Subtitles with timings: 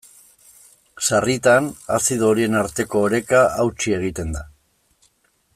[1.09, 4.47] Sarritan, azido horien arteko oreka hautsi egiten da.